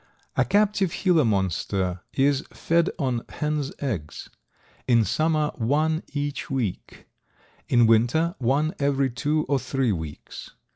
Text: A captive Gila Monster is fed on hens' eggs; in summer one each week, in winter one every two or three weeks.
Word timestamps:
A 0.35 0.43
captive 0.43 0.91
Gila 1.03 1.25
Monster 1.25 2.01
is 2.11 2.43
fed 2.51 2.89
on 2.97 3.21
hens' 3.29 3.71
eggs; 3.77 4.31
in 4.87 5.05
summer 5.05 5.51
one 5.57 6.01
each 6.07 6.49
week, 6.49 7.05
in 7.69 7.85
winter 7.85 8.33
one 8.39 8.73
every 8.79 9.11
two 9.11 9.45
or 9.47 9.59
three 9.59 9.91
weeks. 9.91 10.53